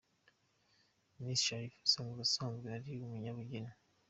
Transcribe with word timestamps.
Miss 1.23 1.39
Sharifa 1.47 1.79
asanzwe 1.85 2.19
asanzwe 2.27 2.67
ari 2.77 2.91
umunyabugeni. 3.05 3.73